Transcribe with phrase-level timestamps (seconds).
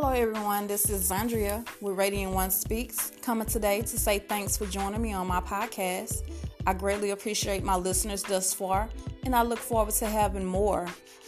[0.00, 0.68] Hello, everyone.
[0.68, 5.12] This is Zandria with Radiant One Speaks, coming today to say thanks for joining me
[5.12, 6.22] on my podcast.
[6.68, 8.88] I greatly appreciate my listeners thus far,
[9.24, 10.86] and I look forward to having more.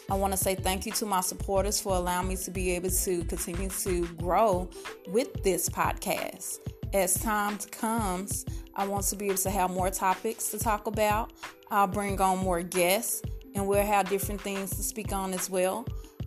[0.09, 2.91] I want to say thank you to my supporters for allowing me to be able
[2.91, 4.71] to continue to grow
[5.09, 6.61] with this podcast.
[6.95, 8.45] As time comes,
[8.77, 11.33] I want to be able to have more topics to talk about.
[11.73, 13.21] I'll bring on more guests,
[13.57, 15.85] and we'll have different things to speak on as well.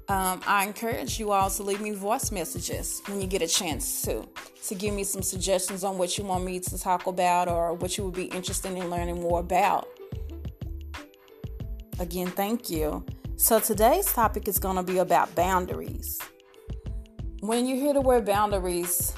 [0.10, 4.02] Um, I encourage you all to leave me voice messages when you get a chance
[4.02, 4.28] to,
[4.68, 7.98] to give me some suggestions on what you want me to talk about or what
[7.98, 9.88] you would be interested in learning more about.
[12.00, 13.06] Again, thank you.
[13.38, 16.20] So, today's topic is going to be about boundaries.
[17.40, 19.14] When you hear the word boundaries,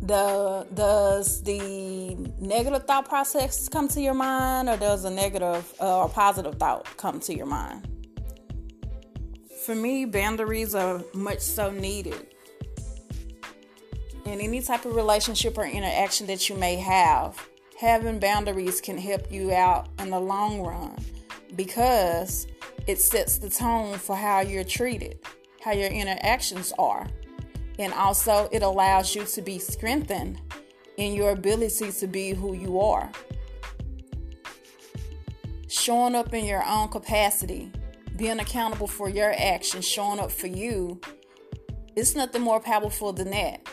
[0.00, 6.02] the, does the negative thought process come to your mind, or does a negative uh,
[6.02, 7.95] or positive thought come to your mind?
[9.66, 12.28] For me, boundaries are much so needed.
[14.24, 17.36] In any type of relationship or interaction that you may have,
[17.76, 20.94] having boundaries can help you out in the long run
[21.56, 22.46] because
[22.86, 25.18] it sets the tone for how you're treated,
[25.60, 27.08] how your interactions are.
[27.80, 30.40] And also, it allows you to be strengthened
[30.96, 33.10] in your ability to be who you are.
[35.66, 37.72] Showing up in your own capacity
[38.16, 41.00] being accountable for your actions, showing up for you,
[41.94, 43.66] it's nothing more powerful than that.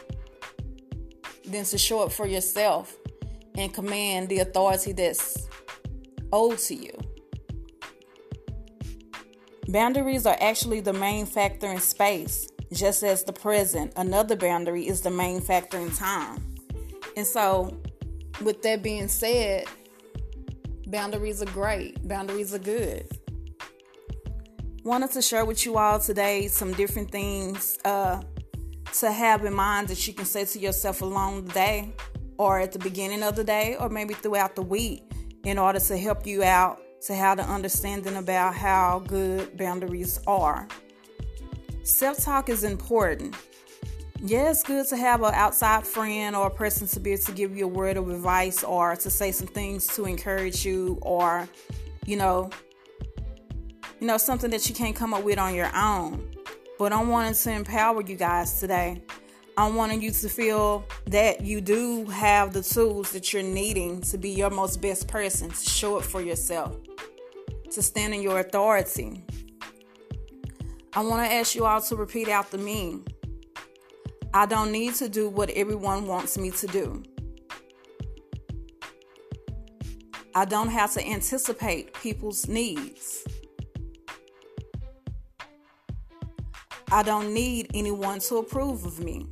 [1.45, 2.95] Than to show up for yourself
[3.55, 5.47] and command the authority that's
[6.31, 6.97] owed to you.
[9.67, 15.02] Boundaries are actually the main factor in space, just as the present, another boundary, is
[15.02, 16.44] the main factor in time.
[17.16, 17.78] And so,
[18.41, 19.66] with that being said,
[20.88, 23.07] boundaries are great, boundaries are good
[24.83, 28.21] wanted to share with you all today some different things uh,
[28.91, 31.94] to have in mind that you can say to yourself along the day
[32.38, 35.03] or at the beginning of the day or maybe throughout the week
[35.45, 40.67] in order to help you out to have the understanding about how good boundaries are.
[41.83, 43.35] Self talk is important.
[44.22, 47.31] Yeah, it's good to have an outside friend or a person to be able to
[47.33, 51.47] give you a word of advice or to say some things to encourage you or,
[52.05, 52.49] you know,
[54.03, 56.30] you know, something that you can't come up with on your own.
[56.78, 59.02] But I'm wanting to empower you guys today.
[59.56, 64.18] I'm wanting you to feel that you do have the tools that you're needing to
[64.18, 66.75] be your most best person, to show it for yourself,
[67.72, 69.24] to stand in your authority.
[70.91, 73.00] I want to ask you all to repeat after me.
[74.34, 77.03] I don't need to do what everyone wants me to do.
[80.35, 83.25] I don't have to anticipate people's needs.
[86.93, 89.25] I don't need anyone to approve of me.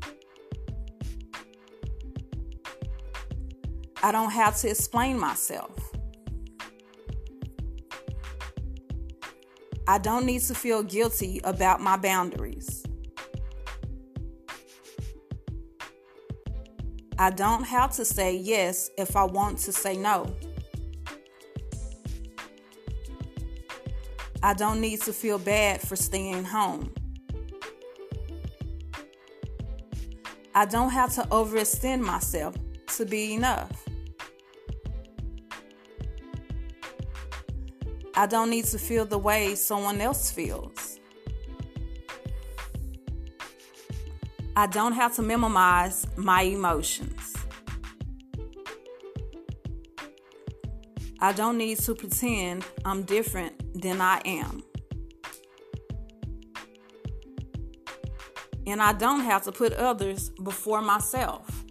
[4.01, 5.94] I don't have to explain myself.
[9.88, 12.83] I don't need to feel guilty about my boundaries.
[17.19, 20.35] I don't have to say yes if I want to say no.
[24.41, 26.91] I don't need to feel bad for staying home.
[30.53, 32.56] I don't have to overextend myself
[32.97, 33.72] to be enough.
[38.16, 41.00] I don't need to feel the way someone else feels.
[44.56, 47.34] I don't have to minimize my emotions.
[51.22, 54.63] I don't need to pretend I'm different than I am.
[58.67, 61.66] And I don't have to put others before myself.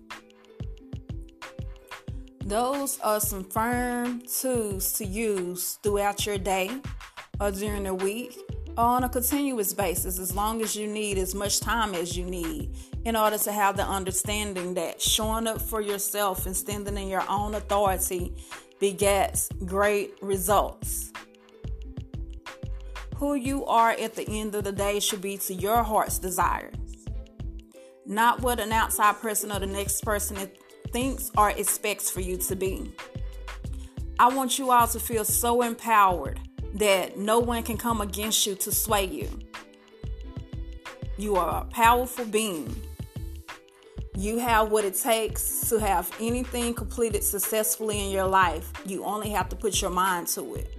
[2.45, 6.71] Those are some firm tools to use throughout your day
[7.39, 8.37] or during the week
[8.77, 12.25] or on a continuous basis as long as you need as much time as you
[12.25, 17.09] need in order to have the understanding that showing up for yourself and standing in
[17.09, 18.35] your own authority
[18.81, 21.13] begets great results.
[23.17, 26.75] Who you are at the end of the day should be to your heart's desires
[28.11, 30.37] not what an outside person or the next person
[30.93, 32.93] thinks or expects for you to be.
[34.19, 36.41] I want you all to feel so empowered
[36.75, 39.31] that no one can come against you to sway you.
[41.19, 42.75] You are a powerful being.
[44.17, 48.73] You have what it takes to have anything completed successfully in your life.
[48.85, 50.77] You only have to put your mind to it.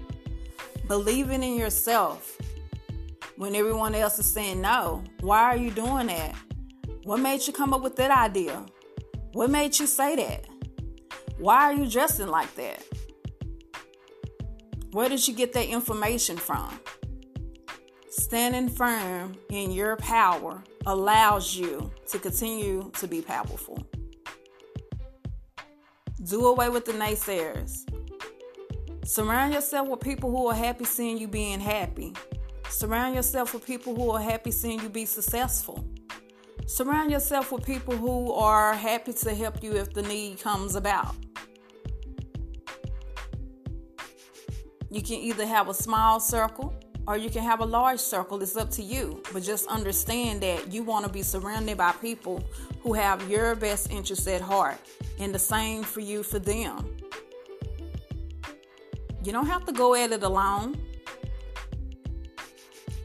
[0.87, 2.37] Believing in yourself
[3.37, 5.01] when everyone else is saying no.
[5.21, 6.35] Why are you doing that?
[7.03, 8.63] What made you come up with that idea?
[9.33, 10.45] What made you say that?
[11.39, 12.83] Why are you dressing like that?
[14.91, 16.79] Where did you get that information from?
[18.09, 23.83] Standing firm in your power allows you to continue to be powerful.
[26.23, 27.83] Do away with the naysayers.
[29.05, 32.13] Surround yourself with people who are happy seeing you being happy.
[32.69, 35.83] Surround yourself with people who are happy seeing you be successful.
[36.71, 41.13] Surround yourself with people who are happy to help you if the need comes about.
[44.89, 46.73] You can either have a small circle
[47.07, 48.41] or you can have a large circle.
[48.41, 49.21] It's up to you.
[49.33, 52.41] But just understand that you want to be surrounded by people
[52.79, 54.79] who have your best interests at heart
[55.19, 56.95] and the same for you for them.
[59.25, 60.81] You don't have to go at it alone.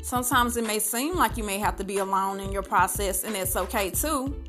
[0.07, 3.35] Sometimes it may seem like you may have to be alone in your process, and
[3.35, 4.41] it's okay too.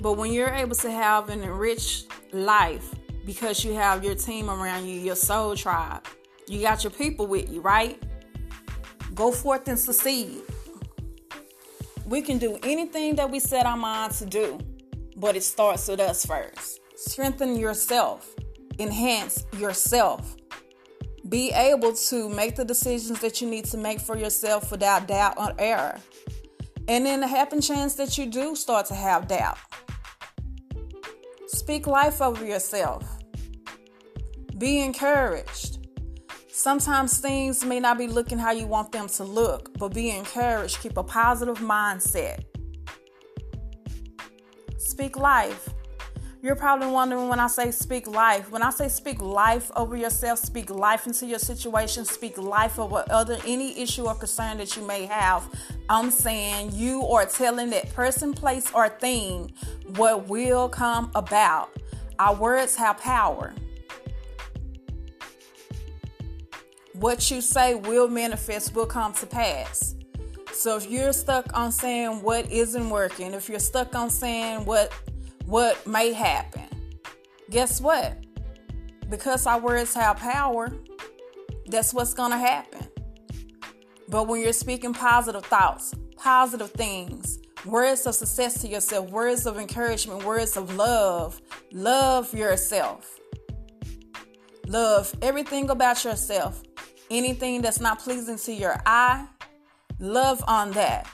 [0.00, 2.94] But when you're able to have an enriched life
[3.26, 6.06] because you have your team around you, your soul tribe,
[6.46, 8.00] you got your people with you, right?
[9.16, 10.42] Go forth and succeed.
[12.06, 14.60] We can do anything that we set our mind to do,
[15.16, 16.78] but it starts with us first.
[16.94, 18.32] Strengthen yourself,
[18.78, 20.36] enhance yourself.
[21.28, 25.34] Be able to make the decisions that you need to make for yourself without doubt
[25.38, 25.98] or error.
[26.86, 29.58] And in the happen chance that you do start to have doubt,
[31.46, 33.04] speak life over yourself.
[34.58, 35.78] Be encouraged.
[36.48, 40.80] Sometimes things may not be looking how you want them to look, but be encouraged.
[40.80, 42.44] Keep a positive mindset.
[44.78, 45.68] Speak life.
[46.44, 48.50] You're probably wondering when I say speak life.
[48.50, 53.02] When I say speak life over yourself, speak life into your situation, speak life over
[53.08, 55.48] other any issue or concern that you may have.
[55.88, 59.54] I'm saying you are telling that person, place, or thing
[59.96, 61.70] what will come about.
[62.18, 63.54] Our words have power.
[66.92, 69.94] what you say will manifest, will come to pass.
[70.52, 74.92] So if you're stuck on saying what isn't working, if you're stuck on saying what
[75.46, 76.68] what may happen,
[77.50, 78.16] guess what?
[79.08, 80.72] Because our words have power,
[81.66, 82.86] that's what's going to happen.
[84.08, 89.58] But when you're speaking positive thoughts, positive things, words of success to yourself, words of
[89.58, 91.40] encouragement, words of love,
[91.72, 93.18] love yourself.
[94.66, 96.62] Love everything about yourself.
[97.10, 99.26] Anything that's not pleasing to your eye,
[99.98, 101.06] love on that.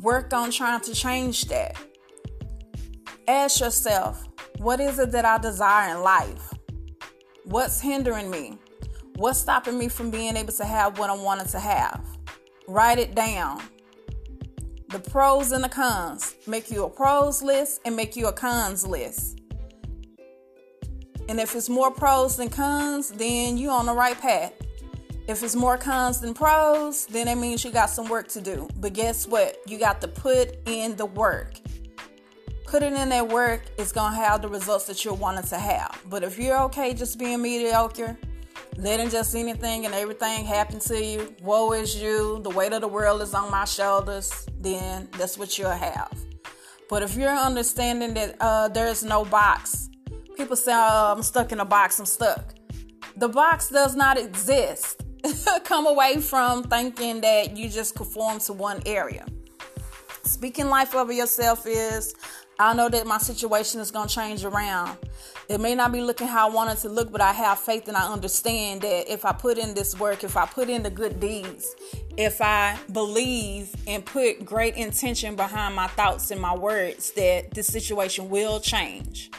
[0.00, 1.76] Work on trying to change that.
[3.26, 4.28] Ask yourself,
[4.58, 6.52] what is it that I desire in life?
[7.44, 8.58] What's hindering me?
[9.16, 12.04] What's stopping me from being able to have what I wanted to have?
[12.68, 13.62] Write it down.
[14.88, 16.34] The pros and the cons.
[16.46, 19.40] Make you a pros list and make you a cons list.
[21.26, 24.52] And if it's more pros than cons, then you're on the right path.
[25.26, 28.68] If it's more cons than pros, then that means you got some work to do.
[28.76, 29.56] But guess what?
[29.66, 31.54] You got to put in the work.
[32.74, 36.02] Putting in that work is going to have the results that you're wanting to have.
[36.10, 38.18] But if you're okay just being mediocre,
[38.76, 42.88] letting just anything and everything happen to you, woe is you, the weight of the
[42.88, 46.12] world is on my shoulders, then that's what you'll have.
[46.90, 49.88] But if you're understanding that uh, there's no box,
[50.36, 52.56] people say, oh, I'm stuck in a box, I'm stuck.
[53.16, 55.04] The box does not exist.
[55.64, 59.24] come away from thinking that you just conform to one area.
[60.24, 62.14] Speaking life over yourself is
[62.58, 64.96] I know that my situation is going to change around.
[65.48, 67.88] It may not be looking how I want it to look, but I have faith
[67.88, 70.90] and I understand that if I put in this work, if I put in the
[70.90, 71.74] good deeds,
[72.16, 77.66] if I believe and put great intention behind my thoughts and my words, that this
[77.66, 79.30] situation will change.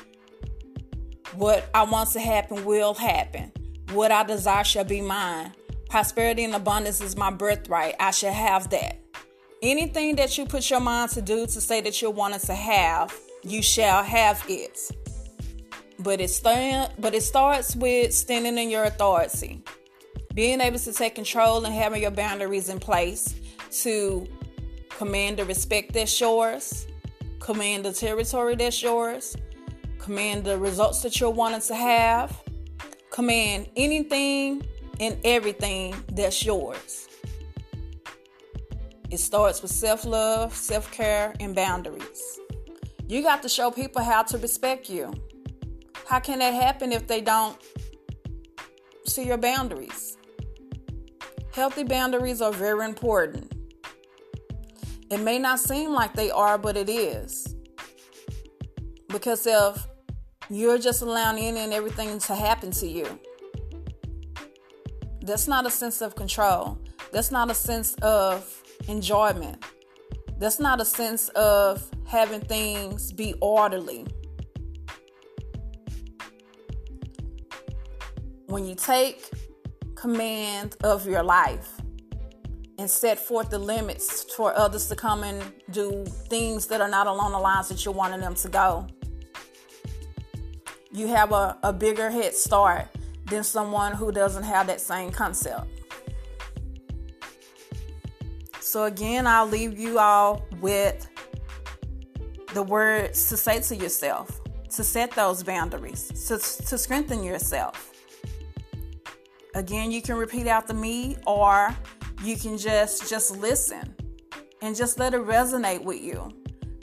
[1.36, 3.51] What I want to happen will happen.
[3.93, 5.53] What I desire shall be mine.
[5.89, 7.95] Prosperity and abundance is my birthright.
[8.00, 9.04] I should have that.
[9.62, 13.17] Anything that you put your mind to do to say that you wanted to have,
[13.43, 14.91] you shall have it.
[16.00, 19.63] But it stand, but it starts with standing in your authority,
[20.33, 23.33] being able to take control and having your boundaries in place
[23.83, 24.27] to
[24.89, 26.85] command the respect that's yours,
[27.39, 29.38] command the territory that's yours,
[30.00, 32.41] command the results that you're wanting to have,
[33.09, 34.65] command anything
[35.00, 37.07] and everything that's yours.
[39.15, 42.22] It starts with self love, self care, and boundaries.
[43.07, 45.13] You got to show people how to respect you.
[46.05, 47.57] How can that happen if they don't
[49.05, 50.17] see your boundaries?
[51.53, 53.53] Healthy boundaries are very important.
[55.10, 57.55] It may not seem like they are, but it is.
[59.07, 59.88] Because if
[60.50, 63.17] you're just allowing any and everything to happen to you,
[65.22, 66.77] that's not a sense of control.
[67.13, 69.63] That's not a sense of enjoyment.
[70.38, 74.05] That's not a sense of having things be orderly.
[78.48, 79.29] When you take
[79.96, 81.82] command of your life
[82.77, 85.41] and set forth the limits for others to come and
[85.72, 88.88] do things that are not along the lines that you're wanting them to go,
[90.91, 92.88] you have a, a bigger head start
[93.25, 95.67] than someone who doesn't have that same concept.
[98.75, 101.08] So, again, I'll leave you all with
[102.53, 104.41] the words to say to yourself,
[104.72, 107.94] to set those boundaries, to, to strengthen yourself.
[109.53, 111.74] Again, you can repeat after me or
[112.22, 113.96] you can just just listen
[114.62, 116.29] and just let it resonate with you.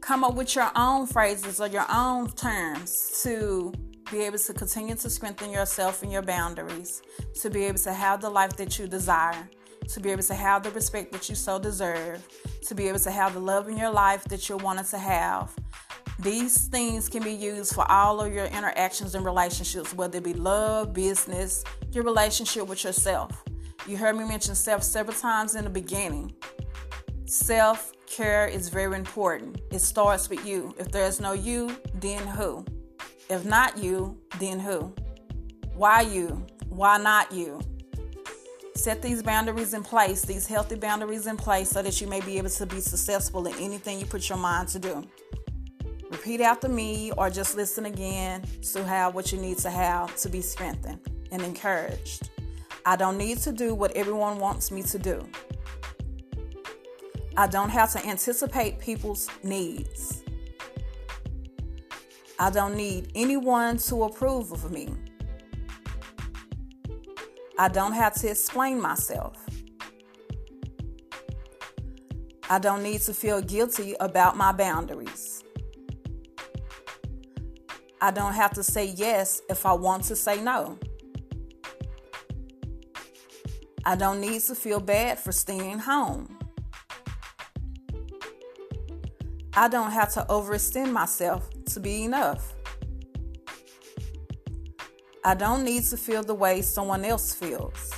[0.00, 3.70] Come up with your own phrases or your own terms to
[4.10, 7.02] be able to continue to strengthen yourself and your boundaries,
[7.42, 9.46] to be able to have the life that you desire,
[9.92, 12.26] to be able to have the respect that you so deserve,
[12.66, 15.54] to be able to have the love in your life that you're wanting to have.
[16.18, 20.34] These things can be used for all of your interactions and relationships, whether it be
[20.34, 23.42] love, business, your relationship with yourself.
[23.86, 26.32] You heard me mention self several times in the beginning.
[27.24, 29.60] Self care is very important.
[29.72, 30.74] It starts with you.
[30.78, 32.64] If there's no you, then who?
[33.28, 34.94] If not you, then who?
[35.74, 36.46] Why you?
[36.68, 37.60] Why not you?
[38.74, 42.38] Set these boundaries in place, these healthy boundaries in place, so that you may be
[42.38, 45.04] able to be successful in anything you put your mind to do.
[46.10, 50.28] Repeat after me or just listen again to have what you need to have to
[50.28, 51.00] be strengthened
[51.30, 52.30] and encouraged.
[52.84, 55.26] I don't need to do what everyone wants me to do.
[57.36, 60.22] I don't have to anticipate people's needs.
[62.38, 64.88] I don't need anyone to approve of me.
[67.62, 69.36] I don't have to explain myself.
[72.50, 75.44] I don't need to feel guilty about my boundaries.
[78.00, 80.76] I don't have to say yes if I want to say no.
[83.84, 86.36] I don't need to feel bad for staying home.
[89.54, 92.54] I don't have to overextend myself to be enough.
[95.24, 97.92] I don't need to feel the way someone else feels.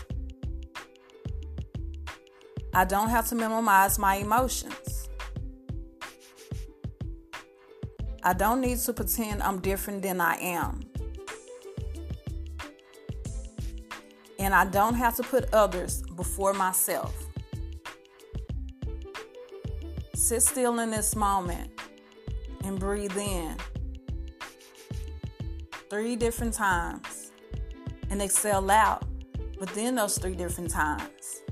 [2.74, 5.08] I don't have to minimize my emotions.
[8.22, 10.80] I don't need to pretend I'm different than I am.
[14.38, 17.14] And I don't have to put others before myself.
[20.14, 21.70] Sit still in this moment
[22.64, 23.56] and breathe in
[25.94, 27.30] three different times
[28.10, 29.04] and exhale out
[29.60, 31.44] within those three different times.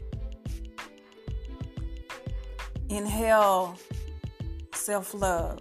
[2.89, 3.79] Inhale
[4.75, 5.61] self love.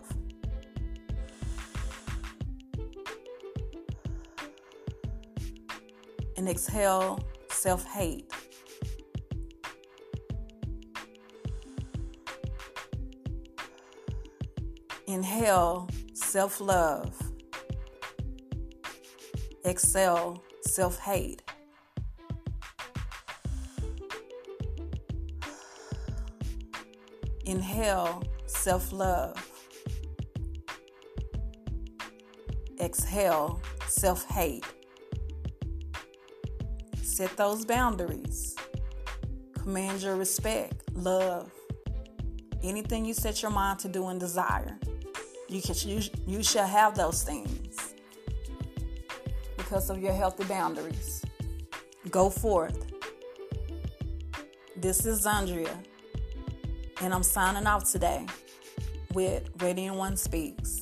[6.35, 7.19] And exhale
[7.51, 8.31] self hate.
[15.05, 17.30] Inhale self love.
[19.63, 21.43] Exhale self hate.
[27.45, 29.35] Inhale self love.
[32.79, 34.65] Exhale self hate.
[37.03, 38.55] Set those boundaries.
[39.53, 41.51] Command your respect, love,
[42.63, 44.79] anything you set your mind to do and desire.
[45.47, 47.70] You can you, you shall have those things
[49.71, 51.23] because of your healthy boundaries.
[52.09, 52.87] Go forth.
[54.75, 55.73] This is Zandria,
[56.99, 58.25] and I'm signing off today
[59.13, 60.80] with Radiant One Speaks.